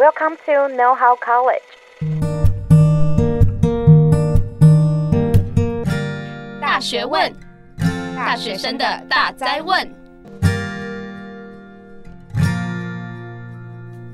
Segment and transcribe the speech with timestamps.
[0.00, 1.60] Welcome to Know How College。
[6.58, 7.30] 大学问，
[8.16, 9.76] 大学生的大哉问。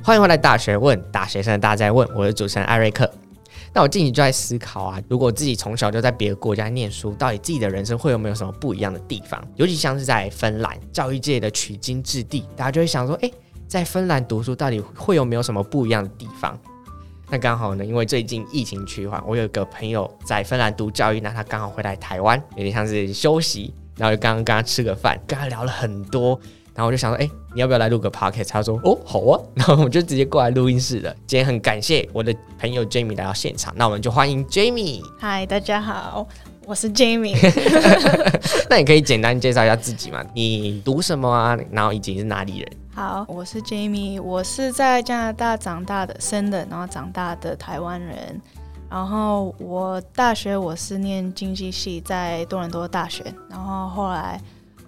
[0.03, 2.09] 欢迎回来，大学问，大学生的大哉问。
[2.17, 3.09] 我是主持人艾瑞克。
[3.73, 9.41] 那我近期就在思考啊，如果自己从小就在别的国家念书，到底自己的人生会有没有什么不一样的地方？
[9.55, 13.31] 尤其像是在芬兰，教育界的取经之地，大家就会想说，哎。
[13.69, 16.59] 在芬兰读书到底会有没有什么不一样的地方？
[17.29, 26.39] 那刚好呢，因为最近疫情趋缓，我有一个朋友在芬兰读教育，那他刚好回来台湾，有点像是休息，然后就刚刚跟他吃个饭，跟他聊了很多，
[26.73, 28.49] 然后我就想说，哎，你要不要来录个 podcast？
[28.51, 31.13] 他说，哦，好啊，然后我们就直接过来录音室了。
[31.27, 35.03] 今天很感谢我的朋友 Jamie 来到现场，那我们就欢迎 Jamie。
[35.19, 36.29] 嗨，大家好。
[36.65, 37.37] 我是 Jamie，
[38.69, 40.25] 那你可以简单介绍一下自己吗？
[40.35, 41.57] 你读什么啊？
[41.71, 42.69] 然后以及是哪里人？
[42.97, 48.41] 好，我是 Jamie，我是在加拿大长大的，生的，然后长大的台湾人。
[48.89, 53.23] 然后我大学我是念经济系，在多伦多大学。
[53.51, 54.41] 然后后来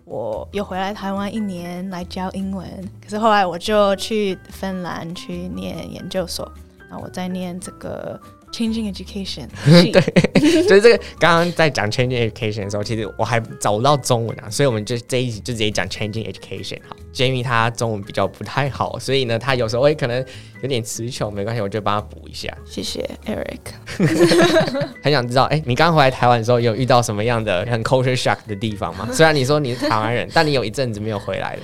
[0.07, 2.67] 我又回来台湾一年来教英文，
[3.03, 6.51] 可是后来我就去芬兰去念研究所。
[6.89, 8.19] 那我在念这个。
[8.51, 9.47] Changing education，
[9.93, 16.79] 对，所以这个刚刚在讲 changing education 的时候，其实我还找不到中文啊，所以我们就这一集就直接讲 changing education。
[16.89, 20.25] 好，Jamie 他中文比较不太好，所以呢，他有时候会可能
[20.63, 22.53] 有点词穷，没关系，我就帮他补一下。
[22.65, 23.59] 谢谢 Eric。
[25.05, 29.09] 很想知道，哎、欸，你刚回来台湾的时候，有遇到什么样的很 culture shock 的地方吗？
[29.13, 31.63] 虽然你说你是台湾人，但你有一阵子没有回来了。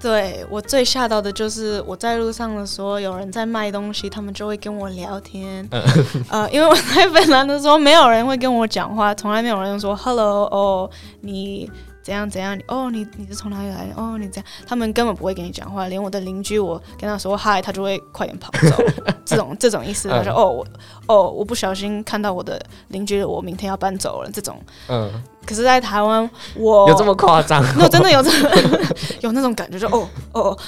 [0.00, 5.66] 对，我最吓到的就是我在路上的时候，有人在卖东西，他们就会跟我聊天。
[5.70, 5.82] 嗯、
[6.30, 10.90] 呃， 因为我在芬兰的时候，没有人会跟我讲话，从来没有人说 “hello” 哦，
[11.22, 11.70] 你。
[12.08, 12.58] 怎样怎样？
[12.68, 13.92] 哦，你你是从哪里来的？
[13.94, 18.82] 哦，你这样，他们根本不会跟你讲话，连我的邻居，我跟他说嗨，他就会快点跑走。
[19.26, 20.66] 这种这种意思，他说、嗯、哦我
[21.06, 24.30] 哦我不小心看到我的邻居，我明天要搬走了。
[24.30, 24.58] 这种，
[24.88, 25.22] 嗯。
[25.44, 27.62] 可是，在台湾，我有这么夸张？
[27.78, 28.30] 那真的有这
[29.20, 30.58] 有那种感觉，就哦哦。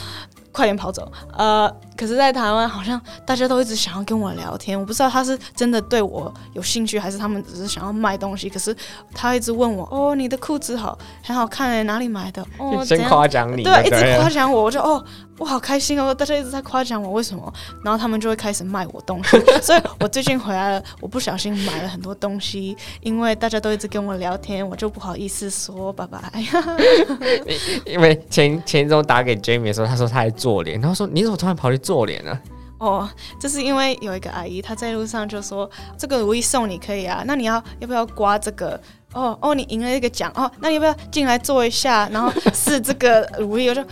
[0.52, 1.10] 快点跑走！
[1.36, 8.48] 呃，可是，在台湾好像大家都一直想要跟我聊天，我不知道他是真的对我有兴趣，还是他们只是想要卖东西。
[8.48, 8.74] 可是
[9.14, 15.04] 他一直问我：“哦，你的裤子好，很好看诶，哪里买的？”哦，先夸奖你，对，一直夸奖我，我就哦，
[15.40, 16.14] 我好开心哦！
[16.14, 17.52] 大家一直在夸奖我，为什么？
[17.82, 19.38] 然后他们就会开始卖我东西。
[19.62, 26.20] 所以我最近回来了，我不小心买了很多东西，因为大家都一直跟我聊天，我就不好意思说拜拜。
[27.86, 30.30] 因为前前一周打给 Jamie 的时候，他说他在。
[30.40, 32.38] 做脸，然后说你怎么突然跑去做脸呢？
[32.80, 33.08] 哦，
[33.38, 38.80] 这是因为有一个阿姨，她在路上就说这个如意送你可以啊，那你要要不要刮这个？
[39.12, 42.08] 哦哦，你赢了一个奖哦，那你要不要进来坐一下？
[42.10, 43.84] 然后试这个如意，我就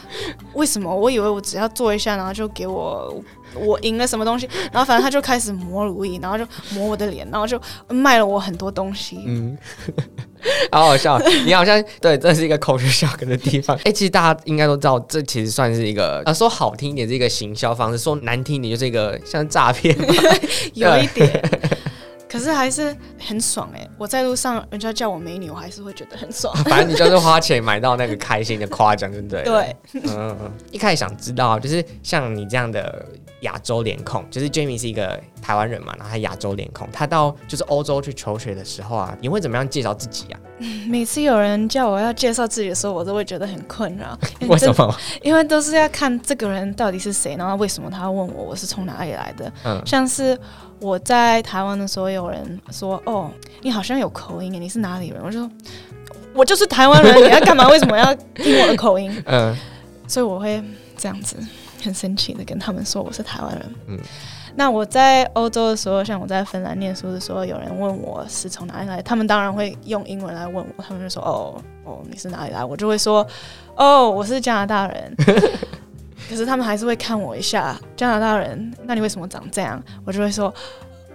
[0.54, 0.94] 为什么？
[0.94, 3.14] 我以为我只要坐一下，然后就给我。
[3.54, 9.22] 我赢了什么东西，然后反正他就开始磨如意，然后就磨我的脸，然后就卖了我很多东西。
[9.26, 9.56] 嗯，
[10.70, 13.76] 好好笑，你好像对，这是一个 culture shock 的地方。
[13.84, 19.96] 哎、欸，其实大家应该都知道，这其实算是一个，呃，说好听一点是一个行销方式，说难听一点就是一个像诈骗，
[20.74, 21.57] 有一点。
[22.28, 23.88] 可是还是很爽哎！
[23.96, 26.54] 我在路上，人家叫我美女，我还是会觉得很爽。
[26.64, 29.42] 反正你就是花钱买到那个开心的夸奖，对不对？
[29.42, 29.76] 对。
[30.04, 30.36] 嗯，
[30.70, 33.04] 一开始想知道，就是像你这样的
[33.40, 40.40] 亚洲脸孔，就是 Jamie 是一个台湾人嘛，然后他亚洲脸孔，他到就是欧洲去求学的时候啊，你会怎么样介绍自己啊？
[40.88, 44.18] 每次有人叫我要介绍自己的时候，我都会觉得很困扰。
[44.48, 44.96] 为什么？
[45.22, 49.52] 因为都是要看这个人到底是谁，然后为什么他要问我我是从哪里来的？
[49.64, 50.38] 嗯，像是。
[50.80, 53.28] 我在台湾的时候，有人说：“哦，
[53.62, 55.50] 你好像有口音，你是哪里人？”我就说
[56.32, 57.66] ：“我就是台湾人，你要干嘛？
[57.68, 59.52] 为什么要听我的口音？” 嗯，
[60.06, 60.62] 所以我会
[60.96, 61.36] 这样子
[61.82, 63.74] 很生气的跟他们说我是台湾人。
[63.88, 63.98] 嗯，
[64.54, 73.26] 那我在欧洲的时候，像我在芬兰念书的时候，有人问我是从哪里来，他们当然会用英文来问我，他们就说：“哦，哦，你是哪里来？”我就会说
[73.76, 75.14] ：“哦，我是加拿大人。
[76.28, 79.82] ”可是他们还是会看我一下，加拿大人，那你为什么长这样？
[80.04, 80.52] 我就会说，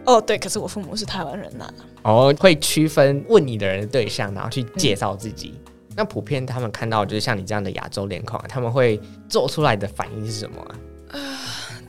[0.05, 1.73] 哦，对，可是我父母是台湾人呐、啊。
[2.03, 5.53] 哦，会区分问你的人的对象，然后去介绍自己。
[5.65, 8.99] 嗯、那普遍他们看到就是像你这样的亚洲脸孔，他们会
[9.29, 10.75] 做出来的反应是什么啊？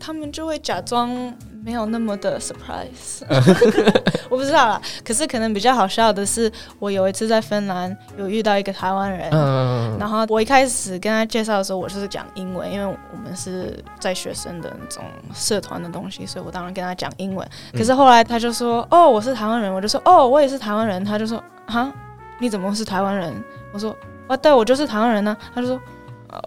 [0.04, 1.32] 呃，他们就会假装。
[1.64, 3.24] 没有那么的 surprise，
[4.28, 4.78] 我不知道啦。
[5.02, 15.02] 可是可能比较好笑的是，我有一次在芬兰有遇到一个台湾人，嗯，然后我一开始跟他介绍的时候，我就是讲英文，因为我们是在学生的那种
[15.32, 17.48] 社团的东西，所以我当然跟他讲英文。
[17.72, 21.90] 可是后来他就说：“哦，我是台湾人。”我就说：“哦，我也是台湾人。”他就说：“哈，
[22.38, 23.32] 你怎么是台湾人？”
[23.72, 23.96] 我说
[24.28, 25.80] ：“啊，对，我就是台湾人呢。”他就说。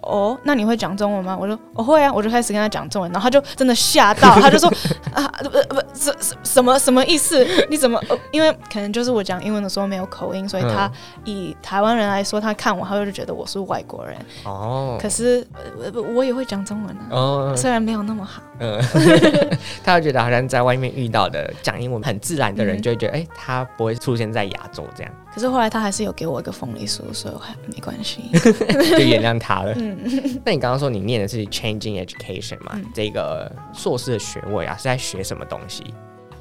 [0.01, 1.37] 哦，那你会讲中文吗？
[1.39, 4.69] 我说我会啊，我就开始跟他讲中文，然后他就真的吓到， 他就说
[5.13, 7.45] 啊不不什什什么什么意思？
[7.69, 8.01] 你怎么？
[8.31, 10.91] 因为可能就是我讲英文的时候没有口音，所以他
[11.25, 14.15] 以台湾人来说，他看我，他就觉得我是外国人。
[14.43, 15.45] 哦，可是
[15.93, 18.41] 我我也会讲中文啊，哦，虽然没有那么好。
[18.59, 18.81] 嗯，
[19.85, 25.11] 他就觉得好像在外面遇到的讲英文很自然的人，就会觉得哎、嗯欸，他不会出现在亚洲这样。
[25.37, 29.71] 可是后来他还是有给我一个凤梨酥，所以我还没关系， 就原谅他了。
[29.77, 29.95] 嗯，
[30.43, 32.71] 那你刚刚说你念的是 Changing Education 嘛？
[32.73, 35.83] 嗯、这个硕士的学位啊，是在学什么东西？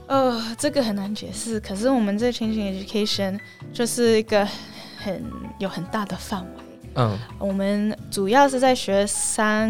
[0.06, 1.60] 呃，这个很难解释。
[1.60, 3.38] 可是我们这 Changing Education
[3.70, 4.48] 就是一个
[4.96, 5.22] 很
[5.58, 6.49] 有很大的范围。
[6.94, 9.69] 嗯，我们主要是在学三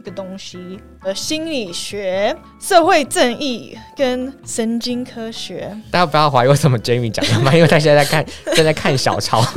[0.00, 5.76] 个东西：呃，心理学、社会正义跟神经科学。
[5.90, 8.26] 大家不要怀疑为什么 Jamie 讲的嘛，因为他现在在看
[8.56, 9.42] 正在看小抄。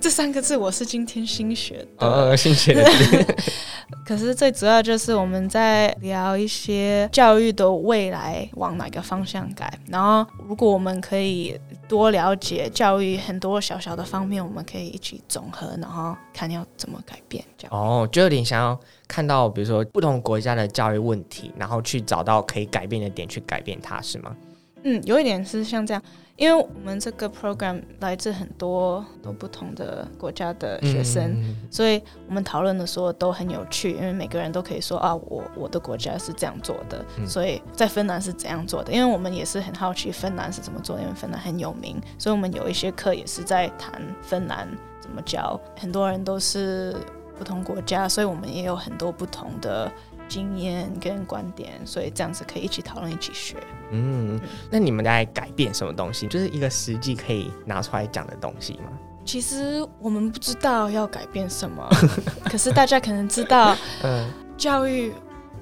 [0.00, 2.84] 这三个字我是今天新学的，呃，新学的。
[4.04, 11.58] 可是最主要就是我们在聊一些教育的未来往哪个方向改，然后如果我们可以
[11.88, 17.42] 多了解教育很多小小的方面，我们可以一起总和，然后看要怎么改变。
[17.56, 24.34] 这样哦，就有点想要看到，比如说不同国家的教育问题，然后去找到可以改变的点，去改变它，是吗？
[24.82, 26.02] 嗯，有一点是像这样。
[26.36, 33.92] 因为我们这个 program 来自很多都不同的国家的学生，嗯、所以我们讨论的时候都很有趣。
[33.92, 38.92] 因为每个人都可以说啊，我我的国家是这样做的，嗯、所以在芬兰是怎样做的。
[38.92, 44.68] 因为我们也是很好奇芬兰是怎么做的，因为芬兰很有名，所以我们有一些课也是在谈芬兰
[45.00, 45.58] 怎么教。
[45.78, 46.96] 很多人都是
[47.38, 49.90] 不同国家，所以我们也有很多不同的。
[50.26, 53.58] 经验跟观点，所以这样子可以一起讨论，一起学。
[53.90, 54.40] 嗯，
[54.70, 56.26] 那你们在改变什么东西？
[56.26, 58.84] 就是一个实际可以拿出来讲的东西吗？
[59.26, 61.86] 其实我们不知道要改变什么，
[62.50, 64.26] 可是大家可能知道，嗯，
[64.56, 65.12] 教育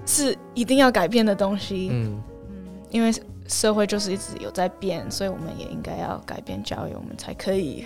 [0.06, 1.88] 是一定要改变的东西。
[1.90, 2.56] 嗯嗯，
[2.88, 3.12] 因为
[3.48, 7.84] 社会就是一直有在变，所以我们也应该要改变教育，我们才可以。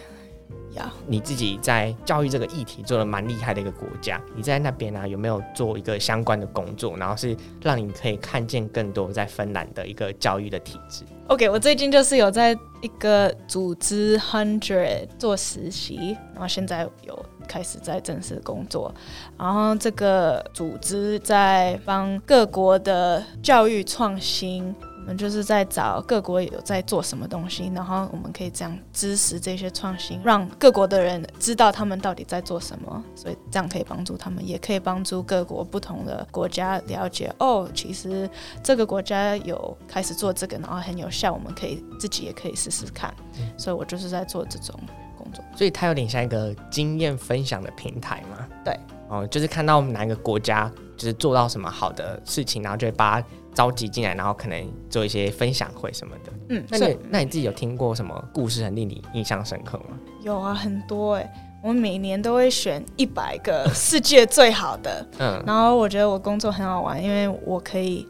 [1.06, 18.94] 你自己在教育这个议题做的蛮厉害的一个国家，你在那边呢、啊、有没有做一个相关的工作，然后是让你可以看见更多在芬兰的一个教育的体制？OK，我最近就是有在一个组织 Hundred 做实习，然后现在有开始在正式工作，
[19.38, 24.75] 然后这个组织在帮各国的教育创新。
[25.06, 38.29] 我们就是在找各国有在做什么东西，然后我们可以这样支持这些创新，让各国的人知道他们到底在做什么，所以这样可以帮助他们，也可以帮助各国不同的国家了解哦，其实
[38.64, 43.14] 这个国家有开始做这个，然后很有效，我们可以自己也可以试试看。
[43.56, 44.75] 所以我就是在做这种
[45.17, 48.44] 工作，所以它有点像一个经验分享的平台嘛？
[48.64, 48.76] 对，
[49.09, 56.32] 哦，就是看到哪个国家就是做到什么好的事情，然后就会把他召集进来，然后可能做一些分享会什么的。
[56.50, 59.98] 嗯，那你那你自己有听过什么故事很令你印象深刻吗？
[60.22, 61.31] 有啊，很多哎、欸。
[61.62, 65.06] 我每年都会选一百个世界最好的。
[65.19, 68.06] 嗯，然后我觉得我工作很好玩，因为我可以。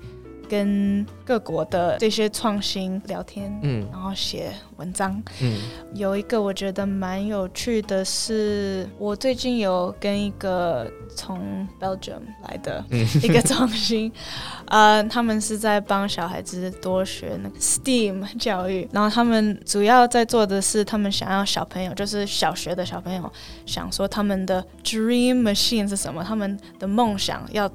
[0.48, 5.58] 跟各国的这些创新聊天，嗯，然后写文章，嗯，
[5.94, 12.84] 有一个我觉得蛮有趣的是，我最近有跟一个从 Belgium 来的
[13.22, 14.12] 一个创新，
[14.68, 23.32] 呃，他们是在帮小孩子多学那个 STEAM 教育，然后他们主要在做的是，他们想要小朋友，就是小学的小朋友，
[23.64, 27.70] 想说他们的 dream machine 是什么，他们的梦想要。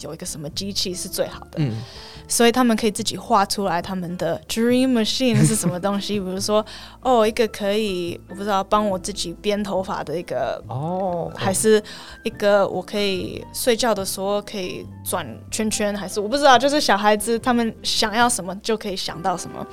[0.00, 1.72] 有一个什么机器是最好的，嗯，
[2.26, 6.64] 所以他们可以自己画出来他们的 dream machine 是什么东西， 比如说，
[7.00, 11.82] 哦，一个可以我不知道帮我自己编头发的一个，哦，还是
[12.22, 19.66] 一个我可以睡觉的时候可以转圈圈，还是我不知道，就是小孩子他们想要什么就可以想到什么，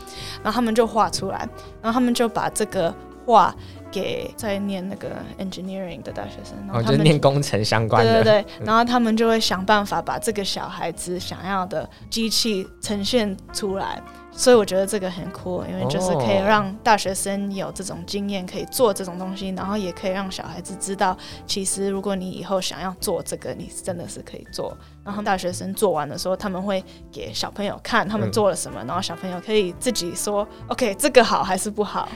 [0.43, 1.39] 然后他们就画出来，
[1.81, 2.93] 然后他们就把这个
[3.25, 3.55] 画。
[3.95, 14.01] 给在念那个 engineering 的大学生，然后他们、哦、就念工程相关的，对对对，然后他们就会想办法把这个小孩子想要的机器呈现出来。
[14.37, 24.77] 所以我觉得这个很酷，因为就是可以让大学生有这种经验，可以做这种东西，然后也可以让小孩子知道，其实如果你以后想要做这个，你真的是可以做。
[25.05, 32.09] 然后大学生做完的时候，他们会给小朋友看他们做了什么，嗯、然后小朋友可以自己说，OK，这个好还是不好？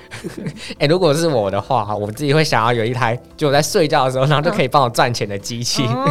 [0.71, 5.85] 哎、欸，如果是我的话，我自己会想要有一台，就我在睡觉的时候，然后就可以帮我赚钱的机器。
[5.87, 6.05] 嗯、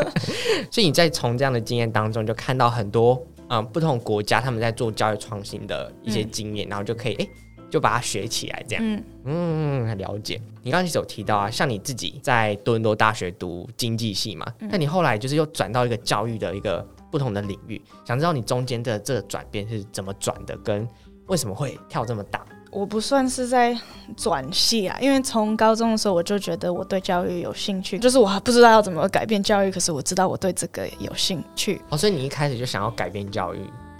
[0.70, 3.20] 所以你在从这样的经验当中，就看到很多。
[3.50, 7.30] 嗯，不同国家他们在做教育创新的一些经验，嗯、然后就可以哎、欸，
[7.68, 8.84] 就把它学起来，这样。
[8.84, 10.40] 嗯嗯，很了解。
[10.62, 20.88] 你刚刚其实有提到啊，像你自己在多伦多大学读经济系嘛，那、嗯、你后来就是又转到一个教育的一个不同的领域，想知道你中间的这个转变是怎么转的，跟
[21.26, 22.46] 为什么会跳这么大？
[22.70, 23.76] 我不算是在
[24.16, 31.82] 转系啊，因为从高中的时候我就觉得我对教育有兴趣，就是我还不知道要怎么改变教育，可是我知道我对这个有兴趣。
[31.88, 33.58] 哦，所以你一开始就想要改变教育？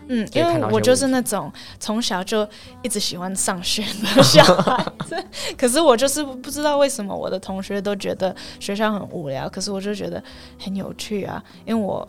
[0.08, 2.48] 嗯，因为我就是那种从小就
[2.82, 3.82] 一直喜欢上学
[4.14, 5.16] 的小孩子，
[5.58, 10.22] 可是我就是不知道为什么我的同学都觉得学校很无聊，可是我就觉得
[10.58, 12.08] 很有趣啊，因为我。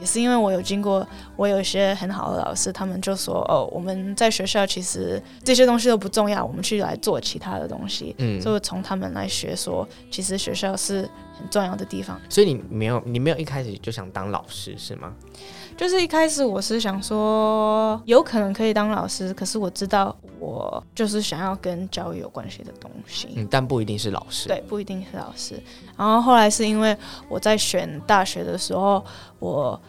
[0.00, 11.02] 也是因为我有经过，我有一些很好的老师，他们就说：“哦，我们在学校其实这些东西都不重要，我们去来做其他的东西。”嗯，所以从他们来学说，其实学校是
[11.38, 12.18] 很重要的地方。
[12.28, 15.12] 所以你没有，你没有一开始就想当老师是吗？
[15.80, 23.28] 就是一开始我是想说，有可能可以当老师，可是我知道我就是想要跟教育有关系的东西。
[23.34, 24.46] 嗯，但不一定是老师。
[24.46, 25.58] 对，不一定是老师。
[25.96, 26.94] 然后后来是因为
[27.30, 29.02] 我在选大学的时候，
[29.38, 29.80] 我。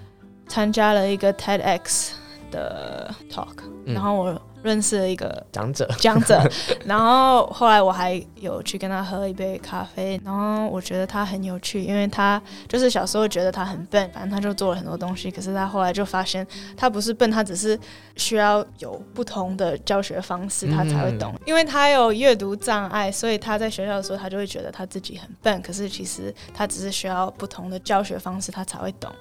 [0.47, 2.09] 参加了一个 TEDx
[2.51, 3.55] 的 talk，
[3.85, 6.41] 嗯，然后我认识了一个讲者，讲者，
[6.85, 17.79] 然后后来我还有去跟他喝一杯咖啡，然后我觉得他很有趣，因为他就是小时候觉得他很笨，反正他就做了很多东西，可是他后来就发现他不是笨，他只是
[18.15, 29.11] 需要有不同的教学方式，他才会懂，嗯，因为他有阅读障碍，所以他在学校的时候他就会觉得他自己很笨，可是其实他只是需要不同的教学方式，他才会懂。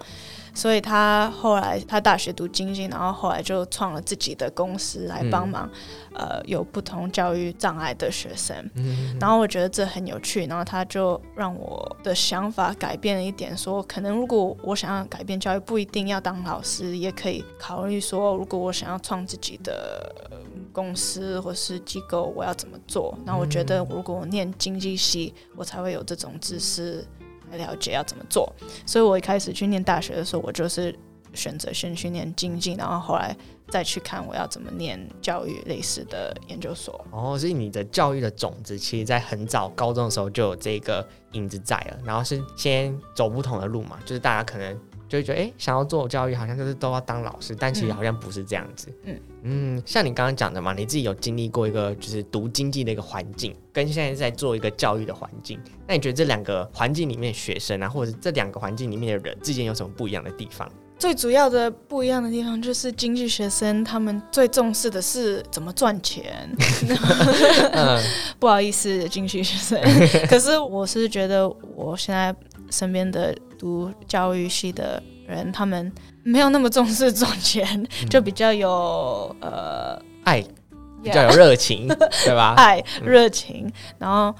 [0.54, 5.68] 所以他后来他大学读经济，然后后来就创了自己的公司来帮忙，
[6.14, 8.56] 嗯、呃，有不同教育障碍的学生。
[8.74, 20.14] 嗯，然后我觉得这很有趣，然后他就让我的想法改变了一点，说可能如果我想要改变教育，不一定要当老师，也可以考虑说，如果我想要创自己的
[20.72, 23.16] 公司或是机构，我要怎么做？
[23.24, 27.04] 那我觉得如果我念经济系，我才会有这种知识。
[27.56, 28.52] 了解要怎么做，
[28.86, 30.94] 所以我一开始去念大学的时候，我就是
[31.34, 33.36] 选择先去念经济，然后后来
[33.68, 37.04] 再去看我要怎么念教育类似的研究所。
[37.10, 44.78] 哦，所以你的教育的种子，其实在很早高中的时候就有这个影子在了，然后是先走不同的路嘛，就是大家可能。
[45.10, 48.86] 就会觉得，哎、欸，想要做教育，好像就是都要当老师，但其实好像不是这样子。
[49.02, 49.20] 嗯嗯，
[49.86, 60.70] 像你刚刚讲的嘛，你自己有经历过一个就是读经济的一个环境，跟现在在做一个教育的环境，那你觉得这两个环境里面的学生啊，或者这两个环境里面的人之间有什么不一样的地方？
[60.98, 66.54] 最主要的不一样的地方就是经济学生他们最重视的是怎么赚钱。
[67.72, 67.98] 嗯、
[68.38, 69.80] 不好意思，经济学生，
[70.28, 72.34] 可是我是觉得我现在
[72.70, 73.34] 身边的。
[73.60, 77.66] 读教育系的人，他们没有那么重视赚钱，
[78.00, 80.42] 嗯、就比较有呃爱，
[81.04, 81.86] 比较有热情.
[82.24, 82.54] 对吧？
[82.56, 83.72] 爱热情、嗯。
[83.98, 84.34] 然后，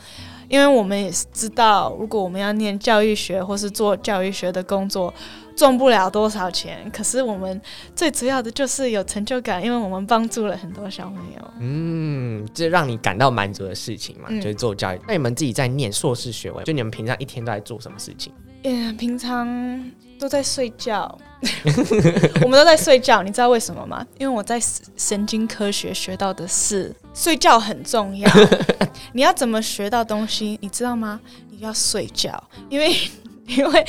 [0.48, 5.12] 因为我们也是知道，如果我们要念教育学或是做教育学的工作，
[5.54, 6.90] 赚不了多少钱。
[6.90, 7.60] 可是我们
[7.94, 11.50] 最主要的就是有成就感，因为我们帮助了很多小朋友。
[11.58, 15.00] 嗯，这让你感到满足的事情嘛，嗯、就是做教育。
[15.06, 21.18] 那你们自己在念硕士学位，就你们平常一天都在做什么事情？Yeah, 平常都在睡觉，
[22.42, 23.22] 我们都在睡觉。
[23.22, 24.06] 你知道为什么吗？
[24.18, 24.60] 因为我在
[24.96, 28.30] 神经科学学到的是睡觉很重要。
[29.12, 30.58] 你要怎么学到东西？
[30.60, 31.20] 你知道吗？
[31.50, 32.94] 你要睡觉，因为
[33.48, 33.86] 因为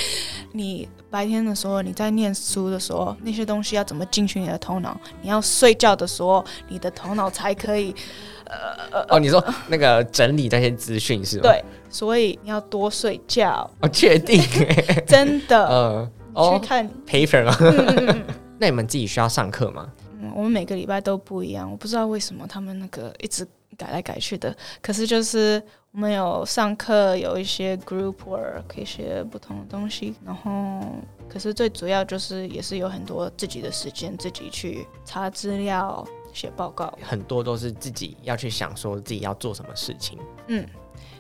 [0.54, 4.98] 你白天的时候你在念书的时候，那些东西要怎么进去你的头脑？
[5.22, 7.94] 你要睡觉的时候，你的头脑才可以。
[8.92, 11.44] 呃哦，你说那个整理那些资讯是吗？
[11.44, 13.70] 对，所以你要多睡觉。
[13.82, 14.42] 哦，确定？
[15.06, 15.68] 真的？
[15.68, 17.44] 嗯、呃，去看 paper
[18.58, 19.92] 那你们自己需要上课吗？
[20.20, 23.46] 嗯，我们每个礼拜都不一样，我不知道为什么他们那个一直
[23.78, 24.56] 改来改去的。
[24.82, 30.14] 可是就是我们有上课，有一些 group work，可以学不同的东西。
[30.24, 30.80] 然后，
[31.28, 36.08] 可是最主要就是也是有很多自己的时间，自己去查资料。
[36.34, 40.18] 写报告很多都是自己要去想，说自己要做什么事情。
[40.48, 40.68] 嗯，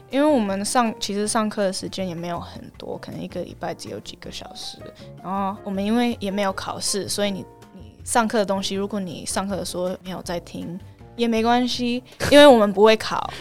[0.09, 4.77] 因为我们上其实上课的时间也没有很多，可能一个礼拜只有几个小时。
[5.23, 10.79] 然后我们因为也没有考试，所以你你上课的东西，如果你上课的时候没有在听
[11.15, 13.31] 也没关系， 因为我们不会考。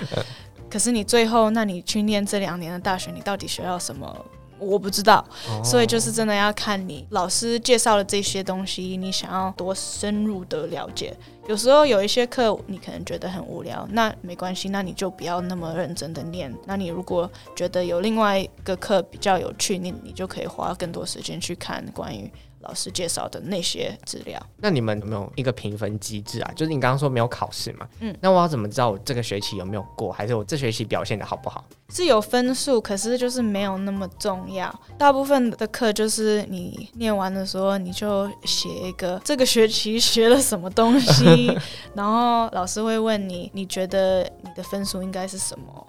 [0.70, 4.24] 可是你最后，那你去念这两年的大学，你到底学到什么？
[4.60, 5.24] 我不知道，
[5.64, 11.16] 所以就是真的要看你老师介绍的这些东西，你想要多深入的了解。
[11.48, 16.54] 有时候有一些课你可能觉得很无聊，那没关系，那你就不要那么认真的念。
[16.66, 22.30] 那你如果觉得有另外一个课比较有趣，你你就可以花更多时间去看关于。
[22.60, 26.52] 老师介绍的那些资料，那你们有没有一个评分机制啊？
[26.54, 31.64] 就是你刚刚说没有考试嘛，嗯，那我要怎么知道我这个学期有没有过，还是我这学期表现的好不好？
[31.88, 34.72] 是有分数，可是就是没有那么重要。
[34.96, 41.58] 大部分的课就是你念完的时候，你就写一个这个学期学了什么东西，
[41.94, 45.86] 然后老师会问你，你觉得你的分数应该是什么？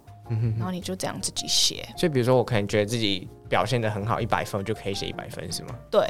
[0.58, 1.86] 然后你就这样自己写。
[1.98, 5.76] 所以比如说，我可能觉得自己表现的很好，一百分我就可以写一百分，是吗？
[5.92, 6.08] 对。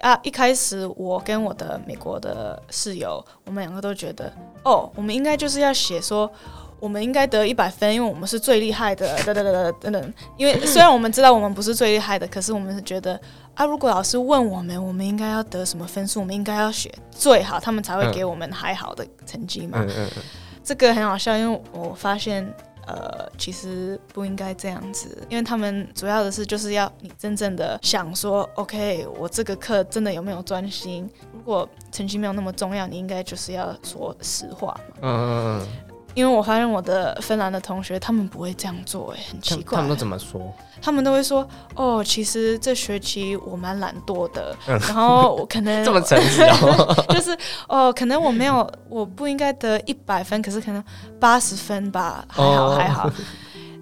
[0.00, 0.18] 啊！
[0.22, 4.32] 一开始我跟我的美国的室友，我们两个都觉得，
[4.64, 6.30] 哦，我们应该就是要写说，
[6.78, 10.14] 我们应该得一百分，因为我们是最厉害的，等等等等等等。
[10.36, 13.20] 因为 虽然我们知道我们不是最厉害的，可是我们是觉得，
[13.54, 19.78] 啊，如果老师问我们，我们应该要得什么分数，我们应该要写最好，他们才会给我们还好的成绩嘛。
[19.82, 20.22] 嗯嗯嗯。
[20.62, 22.54] 这个很好笑，因为我发现。
[22.88, 31.08] 呃，其实不应该这样子，因为他们主要的是就是要你真正的想说，OK，我这个课真的有没有专心？
[31.34, 34.80] 如果成绩没有那么重要，你应该就是要说实话嘛。
[35.02, 35.87] 嗯嗯嗯。
[36.18, 39.76] 因为我发现我的芬兰的同学他们不会这样做，哎，很奇怪。
[39.76, 40.52] 他们都怎么说？
[40.82, 50.82] 他们都会说，哦，其实这学期我蛮懒惰的，嗯、然后我可能 这么诚实哦， 就是哦，可能我没有，我不应该得一百分，可是可能
[51.20, 53.08] 八十分吧，还好、哦、还好。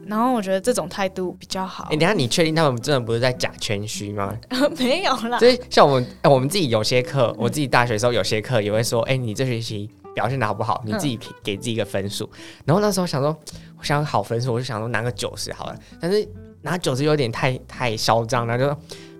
[0.06, 1.88] 然后我觉得这种态度比较好。
[1.90, 4.30] 哎，等下你确定他们真的不是在假谦虚吗？
[4.76, 5.38] 没有啦。
[5.38, 9.90] 所以像我们，我们自己有些课，我自己大学的时候有些课也会说，哎，你这学期。
[10.16, 10.82] 表现的好不好？
[10.86, 12.24] 你自己给给自己一个分数。
[12.24, 13.36] 嗯、然后那时候想说，
[13.78, 15.76] 我想好分数，我就想说拿个九十好了。
[16.00, 16.26] 但是
[16.62, 18.74] 拿九十有点太太嚣张了，就说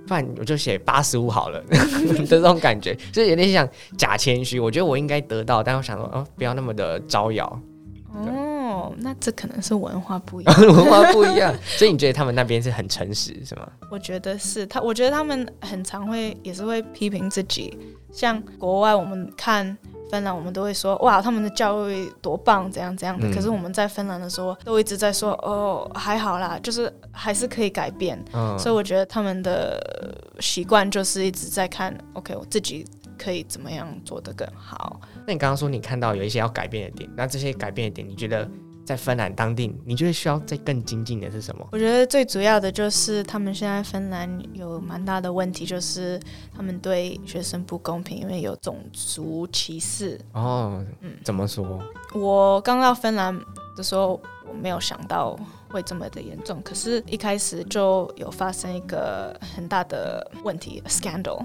[0.06, 1.76] 不然我就写八十五好了的
[2.26, 4.58] 这种感觉，就有点像假谦虚。
[4.58, 7.60] 我觉得我应该得到，但我想说，哦，不要那么的招摇。
[8.14, 11.54] 哦，那这可能是文化不一样， 文化不一样。
[11.66, 13.68] 所以你觉得他们那边是很诚实，是吗？
[13.90, 17.76] 我觉得是他，我觉得他们很常会也是会批评自己，
[18.10, 19.76] 像国外我们看。
[20.10, 23.28] 芬兰，我们都会说哇，他们的教育多棒，怎样怎样的。
[23.28, 28.22] 嗯、可是我们在芬兰的时候，都一直在说哦，还好啦，就是还是可以改变。
[28.32, 29.80] 嗯、所以我觉得他们的
[30.40, 32.86] 习惯就是一直在看，OK，我自己
[33.18, 35.00] 可以怎么样做得更好。
[35.26, 38.48] 那你刚刚说你看到有一些要改变的点，那这些改变的点，你觉得？
[38.86, 41.66] 在芬兰当地，你觉得需要再更精进的是什么？
[41.72, 46.20] 我觉得最主要的就是他们现在芬兰有蛮大的问题，就是
[46.56, 50.18] 他们对学生不公平，因为有种族歧视。
[50.32, 51.82] 哦，嗯，怎么说？
[52.14, 53.36] 我刚到芬兰
[53.76, 55.38] 的时候，我没有想到。
[55.68, 61.44] 会这么的严重，可是一开始就有发生一个很大的问题，scandal，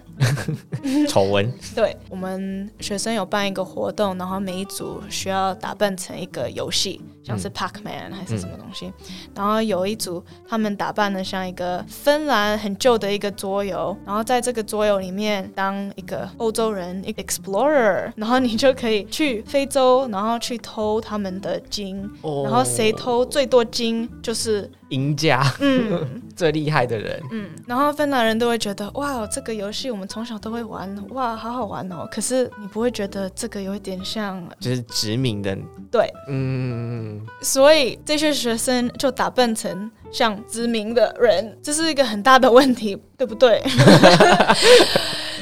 [1.10, 1.52] 丑闻。
[1.76, 8.94] 对，我们学生有办一个活动，然后每一组需要打扮成一个游戏，像是 Pac-Man 还是什么东西。
[9.00, 24.10] 嗯、然后有一组他们打扮的像一个芬兰很旧的一个桌游，然后在这个桌游里面当一个欧洲人，一个 explorer，然后你就可以去非洲，然后去偷他们的金，哦、然后谁偷最多金。
[24.22, 32.08] 就是赢家，嗯， 最厉害的人，嗯，然后芬兰人都会觉得，哇，这个游戏我们从小都会玩，哇，好好玩哦。
[32.12, 35.58] 可是你不会觉得这个有一点像，就是殖民的，
[35.90, 43.62] 对，嗯，所以这些学生就打扮成像殖民的人，这是一个很大的问题，对不对？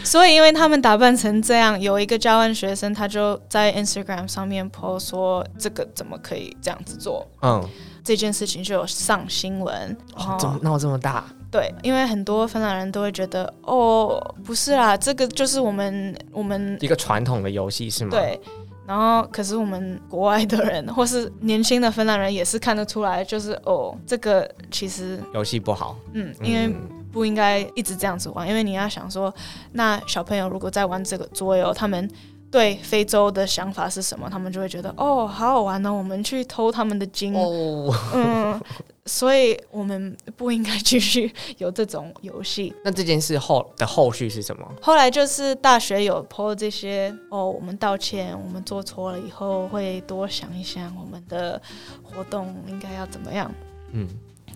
[0.10, 7.28] 所以因为他们打扮成这样，有一个交换学生他就在 Instagram 上面 po 说，这个怎么可以这样子做？
[7.44, 7.64] 嗯。
[8.04, 11.24] 这件事情就有上新闻，哦，怎么闹这么大？
[11.52, 18.10] 对，因为很多芬兰人都会觉得，哦，不是啦，这个就是我们我们一个传统的游戏是吗？
[18.10, 18.40] 对。
[18.88, 25.96] 然后，可是我们国外的人或是年轻的芬兰人也是看得出来，就是哦，这个其实游戏不好。
[26.14, 26.74] 嗯，因为
[27.12, 29.34] 不应该一直这样子玩，嗯，因为你要想说，
[29.74, 32.10] 那小朋友如果在玩这个桌游，他们。
[32.52, 34.28] 对非洲的想法是什么？
[34.28, 37.32] 他们就会觉得哦，好好玩呢，我们去偷他们的金。
[37.36, 38.60] 哦，嗯，
[39.06, 42.74] 所以我们不应该继续有这种游戏。
[42.84, 44.68] 那这件事后的后续是什么？
[44.82, 51.62] 后来就是大学有 po 这些哦，我们道歉，我们做错了以后会多想一想，我们的
[52.02, 53.52] 活动应该要怎么样。
[53.92, 54.08] 嗯。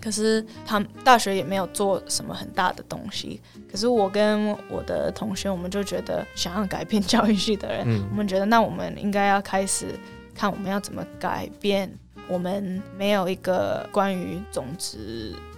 [0.04, 3.40] 可是他大学也没有做什么很大的东西。
[3.70, 9.98] 可是我跟我的同学，我们就觉得想要改变教育系的人，嗯、我们觉得那我们应该要开始
[10.34, 11.90] 看我们要怎么改变。
[12.26, 14.96] 我们没有一个关于种族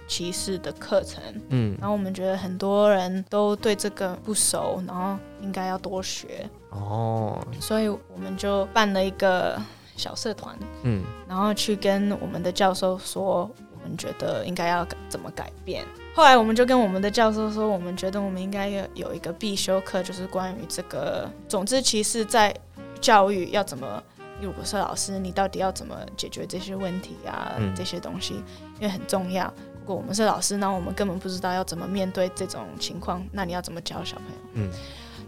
[0.05, 9.57] 歧视的课程，嗯，然后我们觉得很多人都对这个不熟，然后应该要多学哦，所以我们就办了一个
[9.95, 15.85] 小社团，嗯，然后去跟我们的教授说，我们觉得应该要怎么改变。
[16.13, 22.55] 后来我们就跟我们的教授说，我们觉得我们应该要有一个必修课，就是关于这个种族歧视在
[22.99, 24.03] 教育要怎么。
[24.39, 27.53] 如果是老师，你到底要怎么解决这些问题啊？
[27.57, 28.35] 嗯、这些东西
[28.79, 29.51] 因为很重要。
[29.79, 34.33] 如果我们是老师，那我们根本不知道要怎么面对这种情况，那你要怎么教小朋友？
[34.53, 34.69] 嗯，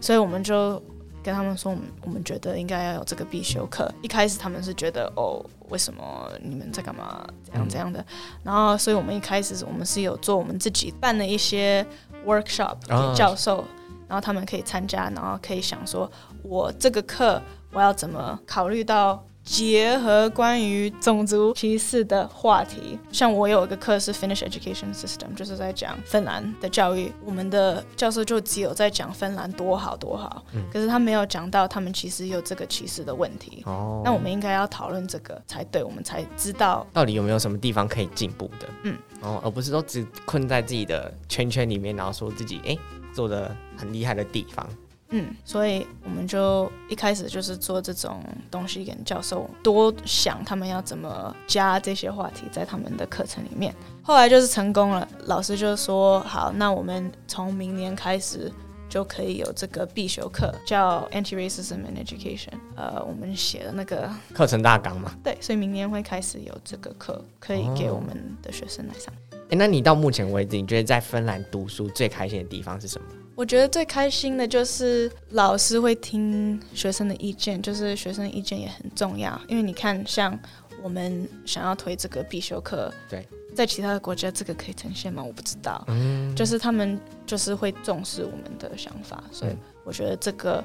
[0.00, 0.80] 所以我们就
[1.22, 3.92] 跟他们说，我们我们觉得应该要有这个必修课。
[4.02, 7.26] 一开始他们是觉得哦，为什么你们在干嘛？
[7.44, 8.00] 这样这样的。
[8.00, 8.06] 嗯、
[8.44, 11.86] 然后，所以我们一开始我们是有做我们自己办了一些
[12.26, 13.64] workshop 给教授，哦、
[14.08, 16.10] 然后他们可以参加，然后可以想说，
[16.42, 17.40] 我这个课。
[17.72, 22.96] 我要怎么考虑到结合关于种族歧视的话题？
[23.10, 27.12] 像我有一个课是 Finnish Education System，就是在讲芬兰的教育。
[27.24, 33.64] 我们的教授就只有在讲芬兰多好多好，嗯、可是他没有讲到他们其实有这个歧视的问题。
[33.66, 38.68] 哦，那我们应该要讨论这个才对，我们才知道到底有没有什么地方可以进步的。
[38.84, 42.78] 嗯，哦，而不是说只困在自己的圈圈里面，然后说自己哎
[43.12, 44.64] 做的很厉害的地方。
[45.10, 53.74] 嗯，所以我们就一开始就是做这种东西，跟教授多想他们要怎么加这些话题在他们的课程里面。
[54.02, 58.50] 后来就是成功了，老师就说好，那我们从明年开始
[58.88, 62.54] 就可以有这个必修课，叫 Anti-Racism and Education。
[62.76, 65.12] 呃，我们写的那个课程大纲嘛。
[65.24, 69.12] 对，所以明年会开始有这个课，可以给我们的学生来上。
[69.32, 73.06] 哎、哦，那你到目前为止，你觉得在芬兰读书最开心的地方是什么？
[73.40, 79.40] 我觉得最开心的就是老师会听学生的意见，就是学生的意见也很重要。
[79.48, 80.38] 因为你看，像
[80.82, 85.22] 我们想要推这个必修课，对，在其他的国家这个可以呈现吗？
[85.22, 85.82] 我不知道。
[85.88, 89.52] 嗯，就是他们就是会重视我们的想法，所以
[89.84, 90.62] 我觉得这个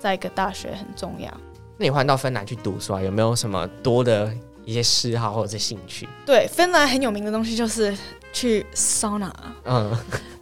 [0.00, 1.32] 在一个大学很重要。
[1.78, 4.34] 那你换到芬兰去读书啊，有没有什么多的
[4.64, 6.08] 一些嗜好或者是兴趣？
[6.26, 7.96] 对，芬兰很有名的东西就是
[8.32, 9.32] 去桑拿。
[9.64, 9.96] 嗯。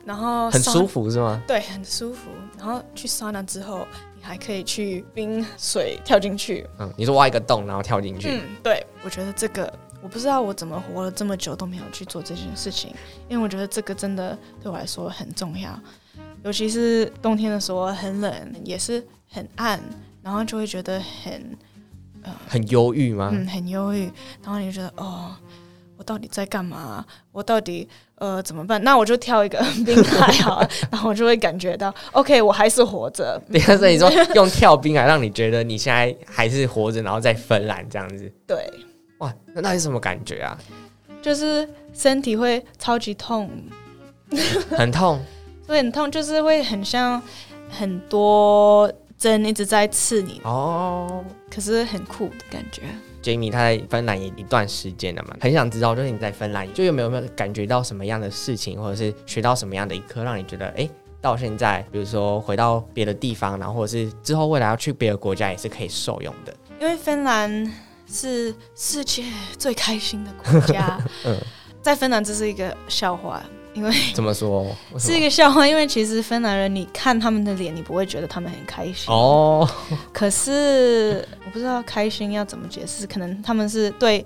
[0.04, 1.40] 然后很舒服是吗？
[1.46, 2.30] 对，很舒服。
[2.58, 3.86] 然后去桑拿之后，
[4.16, 6.66] 你还可以去冰水跳进去。
[6.78, 8.28] 嗯，你说挖一个洞然后跳进去。
[8.30, 12.94] 嗯，对，我觉得这个我不知道我怎么活了这么久都没有去做这件事情，
[13.28, 15.78] 因为我觉得这个真的对我来说很重要。
[16.42, 19.80] 尤其是冬天的时候很冷，也是很暗，
[20.22, 21.58] 然后就会觉得很
[22.22, 23.30] 呃很忧郁吗？
[23.32, 24.10] 嗯，很忧郁。
[24.42, 25.34] 然后你就觉得哦。
[25.96, 27.04] 我到底在干嘛？
[27.32, 28.82] 我到底呃怎么办？
[28.82, 33.40] 那我就跳一个 冰海好了， 然后我就会感觉到，OK，我还是活着。
[33.50, 38.30] 对啊，所以你说用跳冰海让你觉得你现在还是活着，然后在芬兰这样子。
[38.46, 38.68] 对，
[39.18, 40.58] 哇，那那是什么感觉啊？
[41.22, 43.50] 就是身体会超级痛，
[44.76, 45.18] 很痛，
[45.66, 47.22] 会很痛，就是会很像
[47.70, 52.82] 很多针一直在刺你哦，可是很酷的感觉。
[53.24, 60.90] Jamie 他在芬兰也一段时间了嘛，很想知道，就是你在芬兰就有没有没有感觉到什么样的事情，或者是学到什么样的一课，让你觉得哎、欸，
[61.22, 66.54] 到现在，比如说回到别的地方，然后或者是之后未来要去别的国家，也是可以受用的。
[66.78, 67.72] 因为芬兰
[68.06, 69.24] 是世界
[69.56, 71.34] 最开心的国家， 嗯，
[71.80, 73.42] 在芬兰这是一个笑话。
[73.74, 74.64] 因为怎么说
[74.98, 79.68] 是一个笑话，因为其实芬兰人，你看他们的脸，你不会觉得他们很开心哦。
[80.12, 84.24] 可是我不知道开心要怎么解释，可能他们是对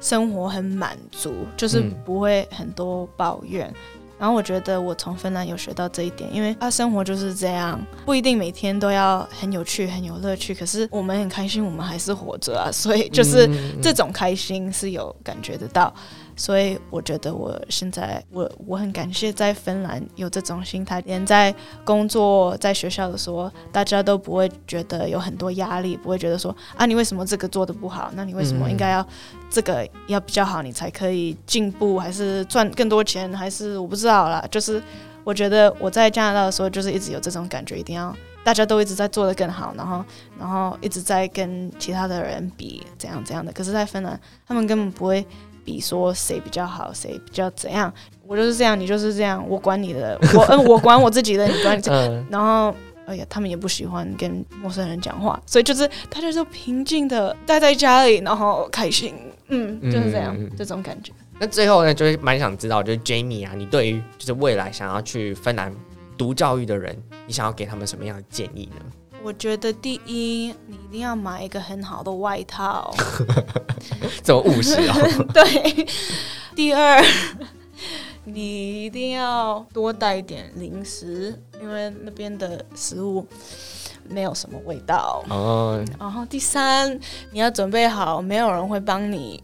[0.00, 3.68] 生活很满足，就是不会很多抱怨。
[3.68, 10.52] 嗯、然后我觉得我从芬兰有学到这一点，因为他生活就是这样，不一定每天都要很有趣、很有乐趣。
[10.52, 13.48] 可是我们很开心，我们还是活着啊，所以就是
[13.80, 15.94] 这种开心是有感觉得到。
[16.38, 21.52] 所以我觉得我现在我我很感谢在芬兰有这种心态，连在
[21.84, 28.12] 工作在学校的时候，大家都不会觉得有很多压力，不会觉得说啊，你为什么这个做的不好？
[28.14, 29.04] 那你为什么应该要
[29.50, 34.42] 这个要比较好，你才可以进步，还是赚更多钱，还是我不知道啦。
[34.48, 34.80] 就是
[35.24, 40.04] 我觉得我在加拿大的时候，就是一直有这种感觉，一定要大家都一直在做得更好，然后
[40.38, 43.52] 然后一直在跟其他的人比怎样怎样的。
[43.52, 45.26] 可是，在芬兰，他们根本不会。
[45.68, 47.92] 比说谁比较好，谁比较怎样？
[48.26, 51.92] 我就是这样，你就是这样，我管你的，我嗯，我管我自己的，你管你这。
[51.92, 59.14] 嗯、然后，哎呀，他们也不喜欢跟陌生人讲话，所以就是大家就平静的待在家里，然后开心，
[59.48, 61.12] 嗯，就是这样，嗯、这种感觉。
[61.38, 65.70] 那最后呢，就是蛮想知道，就是 Jamie 啊，你对于就是未来想要去芬兰
[66.16, 68.86] 读教育的人，你想要给他们什么样的建议呢？
[69.22, 72.94] 我觉得第一，你一定要买一个很好的外套，
[74.22, 74.94] 这么务实哦。
[75.34, 75.86] 对。
[76.54, 77.04] 第二，
[78.24, 83.26] 你一定要多带一点零食，因为那边的食物。
[84.08, 85.84] 没有什么味道哦。
[85.98, 86.98] 然后第三，
[87.30, 89.42] 你要准备好，没有人会帮你。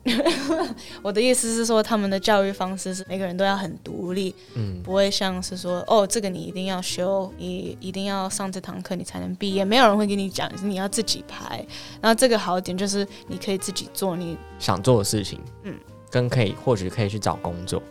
[1.03, 11.65] 我的意思是说，他们的教育方式是每个人都要很独立，嗯，不会像是说，哦，这个你一定要修，你一定要上这堂课你才能毕业，没有人会跟你讲，你要自己排。
[12.01, 15.75] 然后这个好点就是你可以自己做你想做的事情，嗯，
[16.11, 17.83] 跟可以或许可以去找工作，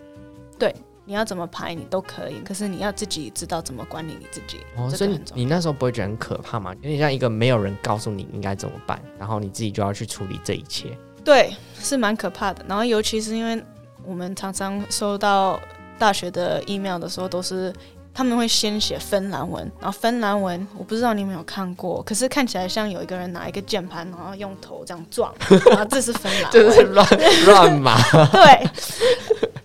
[0.57, 0.73] 对。
[1.05, 4.59] 你要怎么排你都可以，可是你要自己知道怎么管理你自己。
[4.77, 6.73] 哦，所以你你那时候不会觉得很可怕吗？
[6.81, 10.97] 有点像一个没有人告诉你应该怎么办，然后你自己就要去处理这一切。
[11.23, 12.65] 对，是蛮可怕的。
[12.67, 13.63] 然后尤其是因为
[14.05, 15.59] 我们常常收到
[15.97, 17.73] 大学的 email 的时候，都是
[18.13, 25.33] 他们会先写芬兰文，然后芬兰文我不知道你有没有看过，可是看起来像有一个人拿一个键盘，然后用头这样撞，
[25.69, 27.07] 然后这是芬兰文， 这是乱
[27.45, 27.97] 乱码。
[28.31, 28.69] 对。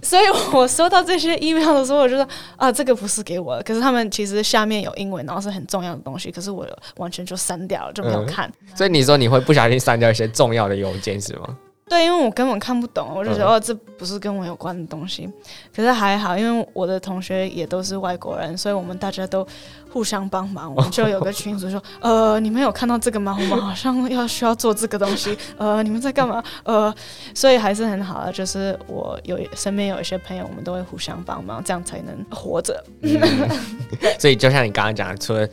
[0.01, 0.23] 所以
[0.55, 3.63] 我收到这些 email 的时候，我就说啊，这个不是给我的。
[3.63, 8.51] 可是他们其实下面有英文，然后是很重要的东西，可是我完全就删掉了，就没有看。
[8.63, 8.75] 嗯。
[8.75, 11.55] 所以你说你会不小心删掉一些重要的邮件是吗？
[11.89, 15.29] 对，因为我根本看不懂，我就觉得、嗯、哦，这不是跟我有关的东西。
[15.75, 19.47] 可是还好，因为我的同学也都是外国人，所以我们大家都
[19.91, 20.73] 互相帮忙。
[20.75, 23.37] 我们就有个群组说，呃，你们有看到这个吗？
[23.39, 25.37] 我们好像要需要做这个东西。
[25.57, 26.45] 呃，你们在干嘛？
[26.65, 26.95] 呃，
[27.35, 32.85] 所以还是很好的，就是我有身边有一些朋友，我们都会互相帮忙，这样才能活着。
[33.03, 33.19] 嗯、
[34.21, 35.49] 所以就像你刚刚讲的，除了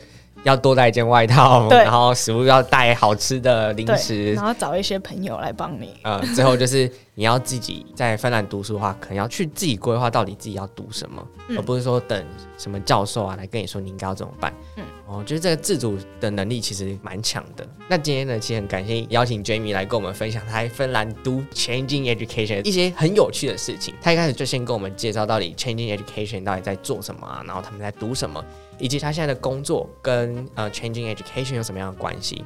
[0.46, 5.92] 要多带一件外套，然后食物要带好吃的零食，然后找一些朋友来帮你。
[6.02, 12.24] 呃，最后就是你要自己在芬兰读书的话，可能要去自己规划到底自己要读什么，嗯、而不是说等
[12.56, 14.54] 什么教授啊来跟你说你应该要怎么办。
[14.76, 17.66] 嗯，我觉得这个自主的能力其实蛮强的。
[17.88, 23.92] 那今天呢，其实很感谢邀请 Jamie 来跟我们分享他在芬兰读 Changing Education 一些很有趣的事情。
[24.00, 28.40] 他一开始就先跟我们介绍到底 Changing Education 到底在做什么啊，然后他们在读什么。
[28.78, 32.44] 以及他现在的工作跟呃 Changing Education 有什么样的关系？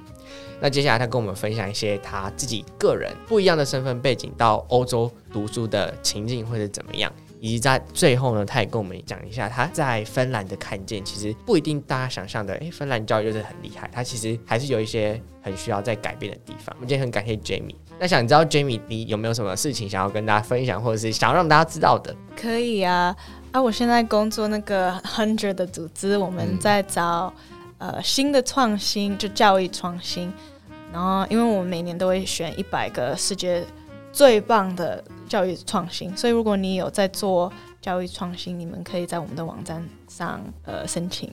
[0.61, 7.11] 那接下来他跟我们分享一些他自己个人不一样的身份背景到欧洲读书的情境或者怎么样？
[7.41, 16.77] 以及在最后呢，他也跟我们讲一下他在芬兰的看见，其实不一定大家想象的，诶，芬兰教育就是很厉害，他其实还是有一些很需要再改变的地方。
[16.77, 17.77] 我们今天很感谢 Jamie。
[17.99, 22.15] 那想知道 Jamie 你有没有什么事情想要跟大家分享，或者是想要让大家知道的？
[22.37, 23.17] 可以啊。
[23.53, 27.33] 啊，我现在工作那个 Hundred 的组织，我们在找、
[27.79, 30.33] 嗯、呃新的创新，就教育创新。
[30.93, 33.65] 然后，因为我们每年都会选一百个世界
[34.13, 41.29] 最棒的教育创新，所以如果你有在做教育创新，你们可以在我们的网站上呃申请。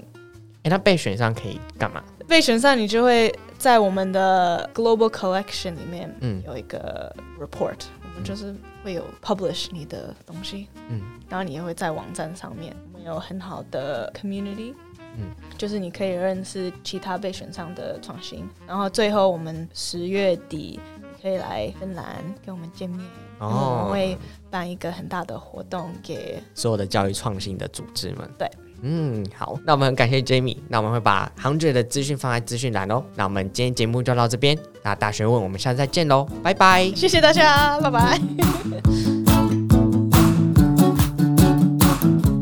[0.63, 2.03] 哎，那被选上可以干嘛？
[2.27, 6.13] 被选上，你就会在我们的 Global Collection 里面
[6.45, 7.77] 有一个 report，、
[8.17, 8.53] 们就是。
[8.84, 14.73] 会有 publish 你的东西，嗯，然后你也会在网站上面，我们有很好的 community，
[15.17, 20.80] 嗯，就是你可以认识其他被选上的创新，然后最后我们十月底
[21.21, 23.06] 可以来芬兰跟我们见面，
[23.39, 24.17] 哦，我们会
[24.49, 28.49] 办一个很大的活动给所有的教育创新的组织们，对。
[28.81, 33.03] 嗯，好，那我们很感谢 Jamie，那我们会把 Hundred 的资讯放在资讯栏哦。
[33.15, 38.19] 那我们今天节目就到这边，那大学问我们下次再见喽，拜拜，谢谢大家，拜拜。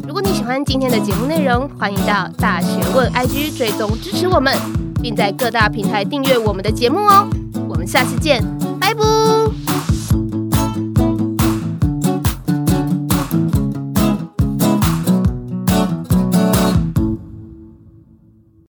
[0.05, 4.53] 如果你喜欢今天的节目内容，欢迎到大学问 IG 追踪支持我们，
[5.01, 7.27] 并在各大平台订阅我们的节目哦。
[7.69, 8.43] 我们下次见，
[8.79, 9.44] 拜拜。